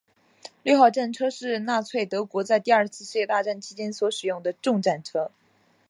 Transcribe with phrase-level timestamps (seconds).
[0.63, 5.29] 六号战车是纳粹德国在第二次世界大战期间所使用的重战车。